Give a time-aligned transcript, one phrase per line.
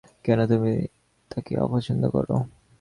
[0.25, 0.71] কেন তুমি
[1.31, 2.35] তাকে অপছন্দ করো?